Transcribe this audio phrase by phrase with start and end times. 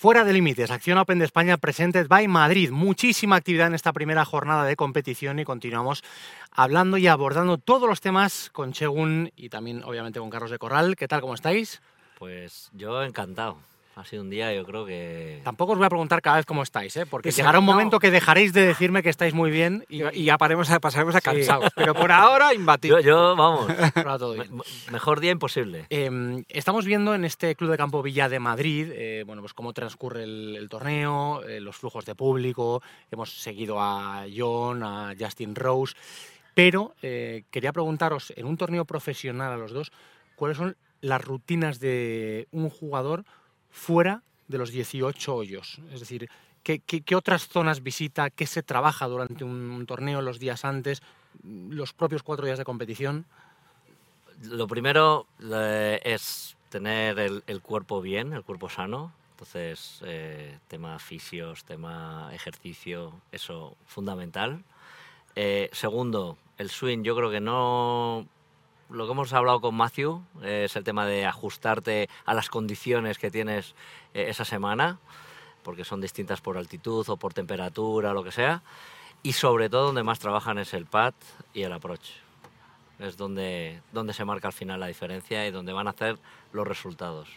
[0.00, 2.70] Fuera de límites, Acción Open de España Presented by Madrid.
[2.70, 6.04] Muchísima actividad en esta primera jornada de competición y continuamos
[6.52, 10.94] hablando y abordando todos los temas con Chegun y también obviamente con Carlos de Corral.
[10.94, 11.20] ¿Qué tal?
[11.20, 11.82] ¿Cómo estáis?
[12.16, 13.58] Pues yo encantado
[13.98, 15.40] ha sido un día, yo creo que...
[15.42, 17.04] Tampoco os voy a preguntar cada vez cómo estáis, ¿eh?
[17.04, 20.70] porque llegará un momento que dejaréis de decirme que estáis muy bien y, ya pasaremos
[20.70, 21.72] a cansados.
[21.74, 23.02] Pero por ahora, imbatible.
[23.02, 23.66] Yo, vamos,
[24.92, 25.86] mejor día imposible.
[25.90, 29.72] Em, estamos viendo en este Club de Campo Villa de Madrid, eh, bueno, pues cómo
[29.72, 35.94] transcurre el, torneo, eh, los flujos de público, hemos seguido a John, a Justin Rose,
[36.54, 39.90] pero eh, quería preguntaros, en un torneo profesional a los dos,
[40.36, 43.24] ¿cuáles son las rutinas de un jugador
[43.70, 45.80] fuera de los 18 hoyos.
[45.92, 46.28] Es decir,
[46.62, 48.30] ¿qué, otras zonas visita?
[48.30, 51.02] ¿Qué se trabaja durante un, torneo los días antes?
[51.42, 53.26] ¿Los propios cuatro días de competición?
[54.42, 55.26] Lo primero
[56.02, 59.12] es tener el, cuerpo bien, el cuerpo sano.
[59.32, 64.64] Entonces, eh, tema fisios, tema ejercicio, eso fundamental.
[65.36, 68.26] Eh, segundo, el swing, yo creo que no
[68.90, 73.30] lo que hemos hablado con Matthew es el tema de ajustarte a las condiciones que
[73.30, 73.74] tienes
[74.14, 74.98] eh, esa semana,
[75.62, 78.62] porque son distintas por altitud o por temperatura lo que sea.
[79.22, 81.14] Y sobre todo donde más trabajan es el pad
[81.52, 82.08] y el approach.
[82.98, 86.18] Es donde, donde se marca al final la diferencia y donde van a hacer
[86.52, 87.28] los resultados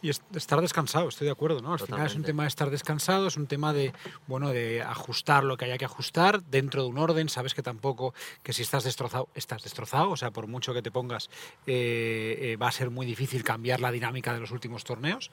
[0.00, 1.72] y estar descansado, estoy de acuerdo, ¿no?
[1.72, 3.92] Al final es un tema de estar descansado, es un tema de,
[4.26, 7.28] bueno, de ajustar lo que haya que ajustar dentro de un orden.
[7.28, 10.10] Sabes que tampoco, que si estás destrozado, estás destrozado.
[10.10, 11.30] O sea, por mucho que te pongas,
[11.66, 15.30] eh, eh, va a ser muy difícil cambiar la dinámica de los últimos torneos.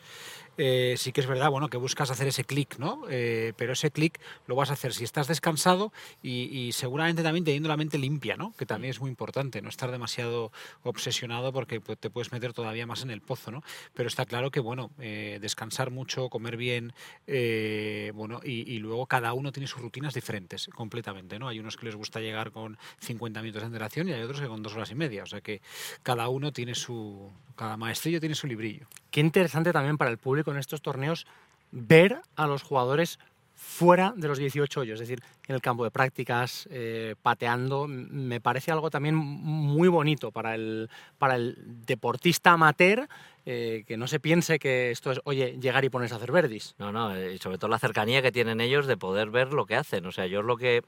[0.58, 3.04] Eh, sí que es verdad, bueno, que buscas hacer ese clic, ¿no?
[3.58, 5.92] pero ese clic lo vas a hacer si estás descansado
[6.22, 8.54] y, seguramente también teniendo la mente limpia, ¿no?
[8.58, 10.52] Que también es muy importante, no estar demasiado
[10.84, 13.64] obsesionado porque pues, te puedes meter todavía más en el pozo, ¿no?
[13.94, 16.94] Pero está claro que, bueno, eh, descansar mucho, comer bien,
[17.28, 21.48] eh, bueno, y, luego cada uno tiene sus rutinas diferentes, completamente, ¿no?
[21.48, 24.48] Hay unos que les gusta llegar con 50 minutos de antelación y hay otros que
[24.48, 25.62] con dos horas y media, o sea que
[26.04, 28.88] cada uno tiene su, cada maestrillo tiene su librillo.
[29.12, 31.26] Qué interesante también para el público en estos torneos
[31.72, 33.20] ver a los jugadores
[33.56, 38.42] fuera de los 18 hoyos, es decir, en el campo de prácticas, eh, pateando, me
[38.42, 41.56] parece algo también muy bonito para el, para el
[41.86, 43.08] deportista amateur,
[43.46, 46.76] eh, que no se piense que esto es, oye, llegar y ponerse a hacer verdis.
[46.78, 49.66] No, no, eh, y sobre todo la cercanía que tienen ellos de poder ver lo
[49.66, 50.06] que hacen.
[50.06, 50.84] O sea, yo es lo que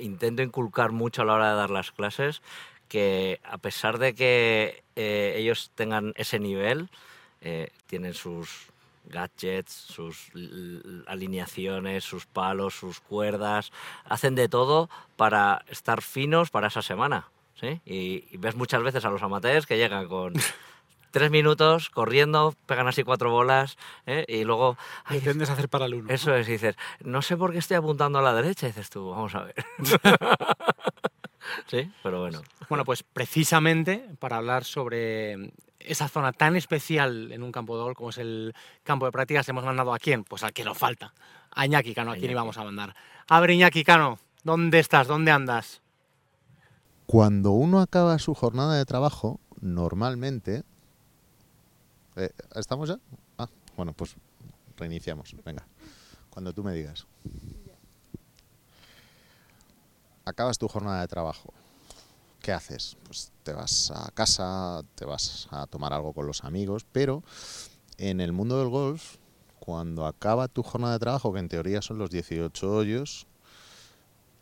[0.00, 2.42] intento inculcar mucho a la hora de dar las clases,
[2.88, 6.90] que a pesar de que ellos tengan ese nivel,
[7.86, 8.72] tienen sus
[9.08, 10.30] gadgets, sus
[11.06, 13.72] alineaciones, sus palos, sus cuerdas,
[14.04, 17.28] hacen de todo para estar finos para esa semana.
[17.54, 17.80] ¿sí?
[17.84, 20.34] Y, ves muchas veces a los amateurs que llegan con
[21.10, 23.76] tres minutos corriendo, pegan así cuatro bolas
[24.06, 24.24] ¿eh?
[24.28, 24.76] y luego...
[25.04, 26.12] Ay, a hacer para el uno.
[26.12, 28.90] Eso es, y dices, no sé por qué estoy apuntando a la derecha, y dices
[28.90, 29.54] tú, vamos a ver.
[31.66, 32.42] sí, pero bueno.
[32.68, 35.52] Bueno, pues precisamente para hablar sobre
[35.88, 38.54] esa zona tan especial en un campo de golf como es el
[38.84, 40.24] campo de prácticas, hemos mandado a quién?
[40.24, 41.12] Pues a quien nos falta.
[41.50, 42.94] A Iñaki Cano, a quién íbamos a mandar.
[43.26, 45.06] A ver, Iñaki Cano, ¿dónde estás?
[45.06, 45.80] ¿Dónde andas?
[47.06, 50.62] Cuando uno acaba su jornada de trabajo, normalmente...
[52.16, 52.98] Eh, ¿Estamos ya?
[53.38, 54.14] Ah, bueno, pues
[54.76, 55.34] reiniciamos.
[55.44, 55.66] Venga,
[56.30, 57.06] cuando tú me digas.
[60.26, 61.54] Acabas tu jornada de trabajo
[62.40, 62.96] ¿qué haces?
[63.04, 67.22] Pues te vas a casa, te vas a tomar algo con los amigos, pero
[67.96, 69.16] en el mundo del golf,
[69.58, 73.26] cuando acaba tu jornada de trabajo, que en teoría son los 18 hoyos,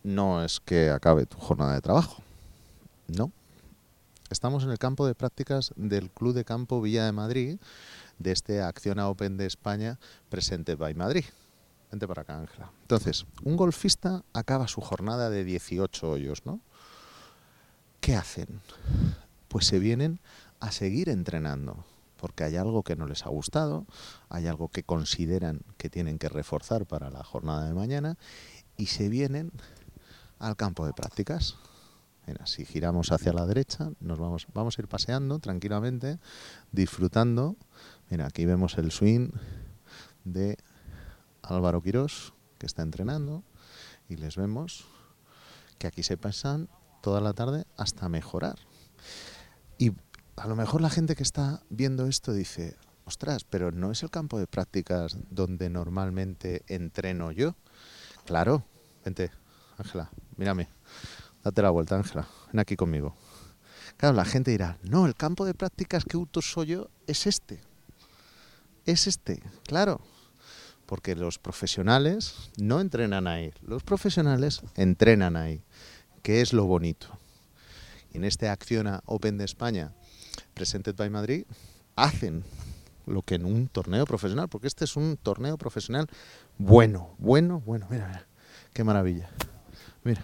[0.02, 2.22] no es que acabe tu jornada de trabajo.
[3.08, 3.32] No.
[4.30, 7.58] Estamos en el campo de prácticas del Club de Campo Villa de Madrid,
[8.18, 11.24] de este Acción Open de España, presente by Madrid.
[11.90, 12.70] Vente para acá, Ángela.
[12.82, 16.60] Entonces, un golfista acaba su jornada de 18 hoyos, ¿no?
[18.06, 18.60] ¿Qué hacen?
[19.48, 20.20] Pues se vienen
[20.60, 21.84] a seguir entrenando,
[22.18, 23.84] porque hay algo que no les ha gustado,
[24.28, 28.16] hay algo que consideran que tienen que reforzar para la jornada de mañana
[28.76, 29.50] y se vienen
[30.38, 31.56] al campo de prácticas.
[32.28, 36.20] Mira, si giramos hacia la derecha, nos vamos, vamos a ir paseando tranquilamente,
[36.70, 37.56] disfrutando.
[38.08, 39.30] Mira, aquí vemos el swing
[40.22, 40.58] de
[41.42, 43.42] Álvaro Quirós, que está entrenando,
[44.08, 44.84] y les vemos
[45.78, 46.68] que aquí se pasan
[47.06, 48.58] toda la tarde hasta mejorar.
[49.78, 49.92] Y
[50.34, 54.10] a lo mejor la gente que está viendo esto dice, ostras, pero no es el
[54.10, 57.54] campo de prácticas donde normalmente entreno yo.
[58.24, 58.64] Claro,
[59.04, 59.30] vente,
[59.78, 60.68] Ángela, mírame,
[61.44, 63.14] date la vuelta, Ángela, ven aquí conmigo.
[63.98, 67.60] Claro, la gente dirá, no, el campo de prácticas que uso yo es este.
[68.84, 70.00] Es este, claro.
[70.86, 75.62] porque los profesionales no entrenan ahí, los profesionales entrenan ahí,
[76.26, 77.06] que es lo bonito.
[78.12, 79.92] En este Acciona Open de España,
[80.54, 81.44] Presented by Madrid,
[81.94, 82.42] hacen
[83.06, 86.08] lo que en un torneo profesional, porque este es un torneo profesional
[86.58, 88.26] bueno, bueno, bueno, mira, mira,
[88.72, 89.30] qué maravilla.
[90.02, 90.20] Mira.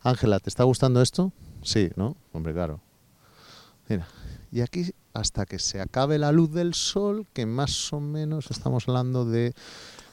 [0.00, 1.34] Ángela, ¿te está gustando esto?
[1.62, 2.16] Sí, ¿no?
[2.32, 2.80] Hombre, claro.
[3.90, 4.08] Mira,
[4.50, 8.88] y aquí hasta que se acabe la luz del sol, que más o menos estamos
[8.88, 9.52] hablando de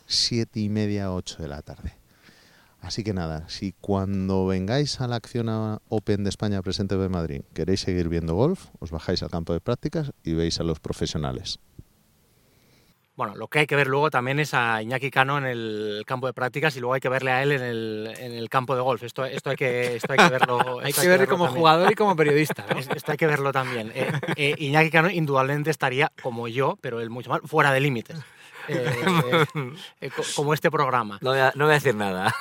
[0.05, 2.00] siete y media, ocho de la tarde.
[2.81, 5.47] Así que nada, si cuando vengáis a la acción
[5.87, 9.61] Open de España presente de Madrid queréis seguir viendo golf, os bajáis al campo de
[9.61, 11.59] prácticas y veis a los profesionales.
[13.15, 16.25] Bueno, lo que hay que ver luego también es a Iñaki Cano en el campo
[16.25, 18.81] de prácticas y luego hay que verle a él en el, en el campo de
[18.81, 19.03] golf.
[19.03, 20.79] Esto, esto, hay, que, esto hay que verlo.
[20.83, 22.65] hay que, verlo como jugador y como periodista.
[22.95, 23.91] Esto hay que verlo también.
[23.93, 28.17] Eh, eh, Iñaki Cano indudablemente estaría, como yo, pero él mucho más, fuera de límites.
[28.67, 31.17] Eh, como este programa.
[31.21, 32.33] No voy, a, no voy a decir nada.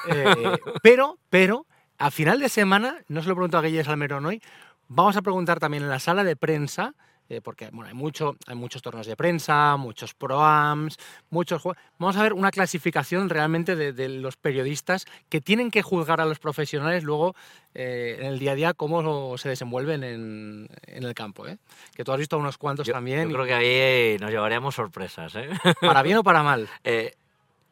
[0.82, 1.66] pero, pero,
[1.98, 4.42] a final de semana, no se lo pregunto a Guillermo Salmerón hoy,
[4.88, 6.94] vamos a preguntar también en la sala de prensa
[7.30, 10.96] eh, porque bueno, hay, mucho, hay muchos torneos de prensa, muchos proams,
[11.30, 11.80] muchos juegos.
[11.96, 16.40] Vamos a ver una clasificación realmente de, los periodistas que tienen que juzgar a los
[16.40, 17.36] profesionales luego
[17.74, 21.46] eh, en el día a día cómo se desenvuelven en, en el campo.
[21.46, 21.58] ¿eh?
[21.94, 23.28] Que tú has visto unos cuantos también.
[23.28, 25.32] Yo creo que ahí nos llevaríamos sorpresas.
[25.36, 25.50] ¿eh?
[25.80, 26.68] ¿Para bien o para mal?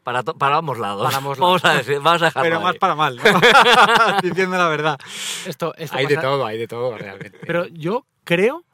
[0.04, 1.12] Para, para, ambos lados.
[1.40, 3.18] Vamos a decir, vamos a dejarlo Pero más para mal,
[4.22, 4.98] diciendo la verdad.
[5.44, 7.40] Esto, esto hay de todo, hay de todo realmente.
[7.44, 8.64] Pero yo creo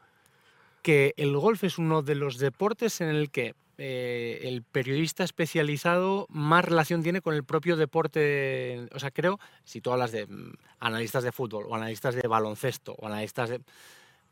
[0.85, 6.27] que el golf es uno de los deportes en el que eh, el periodista especializado
[6.29, 8.87] más relación tiene con el propio deporte.
[8.95, 12.95] O sea, creo, si tú hablas de mm, analistas de fútbol o analistas de baloncesto
[12.99, 13.61] o analistas de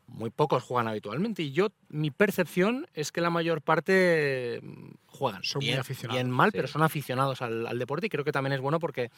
[0.07, 1.43] muy pocos juegan habitualmente.
[1.43, 5.43] Y yo, mi percepción es que la mayor parte mm, juegan.
[5.43, 6.15] Son bien, muy aficionados.
[6.15, 9.11] Bien mal, pero son aficionados al, deporte y creo que también es bueno porque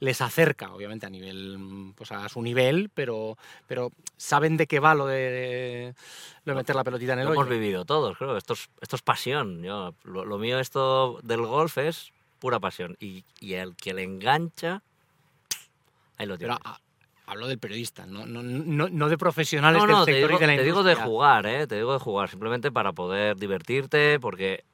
[0.00, 3.36] les acerca, obviamente, a nivel, mm, pues a su nivel, pero,
[3.66, 5.94] pero saben de qué va lo de,
[6.44, 7.40] lo de meter la pelotita en el lo hoyo.
[7.40, 8.36] hemos vivido todos, creo.
[8.36, 9.62] Esto es, esto es pasión.
[9.62, 12.96] Yo, lo, mío, esto del golf es pura pasión.
[13.00, 14.82] Y, y el que le engancha,
[16.18, 16.56] ahí lo tiene.
[17.26, 20.46] Hablo del periodista, no, no, no, no de profesionales no, del sector te digo, de
[20.46, 21.66] la Te digo de jugar, ¿eh?
[21.66, 24.64] Te digo de jugar, simplemente para poder divertirte, porque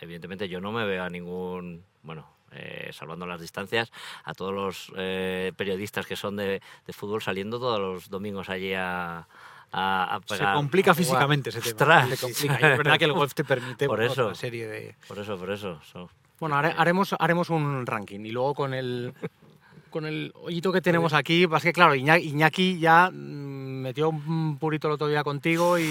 [0.00, 1.84] evidentemente yo no me veo a ningún...
[2.02, 3.90] Bueno, eh, salvando las distancias,
[4.24, 8.72] a todos los eh, periodistas que son de, de, fútbol saliendo todos los domingos allí
[8.74, 9.26] a,
[9.72, 10.52] a, pegar.
[10.52, 12.06] Se complica físicamente ese tema.
[12.06, 12.54] Se complica.
[12.54, 14.96] es verdad que el golf te permite por eso, una serie de...
[15.08, 15.80] Por eso, por eso.
[16.38, 19.14] Bueno, haremos, haremos un ranking y luego con el,
[19.94, 24.88] con el hoyito que tenemos aquí, es que claro, Iñaki, ya mm, metió un purito
[24.88, 25.88] el otro día contigo y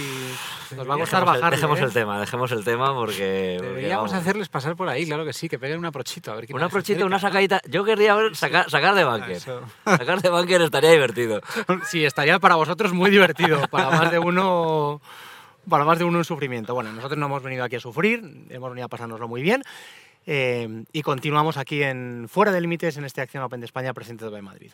[0.75, 1.53] nos va a costar bajar.
[1.55, 1.83] Dejemos ¿eh?
[1.85, 3.57] el tema, dejemos el tema porque...
[3.61, 6.33] Deberíamos hacerles pasar por ahí, claro que sí, que peguen un aprochito.
[6.33, 7.61] A ver un aprochito, una sacadita.
[7.65, 9.39] Yo querría ver, sacar, sacar de bunker.
[9.85, 11.39] sacar de bunker estaría divertido.
[11.85, 14.99] Sí, estaría para vosotros muy divertido, para más de uno...
[15.69, 16.73] Para más de uno en sufrimiento.
[16.73, 19.63] Bueno, nosotros no hemos venido aquí a sufrir, hemos venido a pasárnoslo muy bien.
[20.25, 24.29] Eh, y continuamos aquí en Fuera de Límites en este Acción Open de España presente
[24.29, 24.71] de Madrid.